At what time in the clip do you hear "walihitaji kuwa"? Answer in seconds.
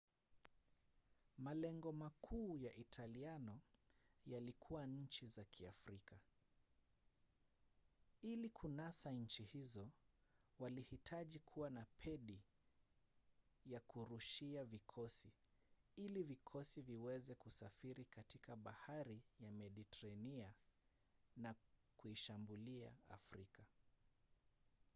10.59-11.69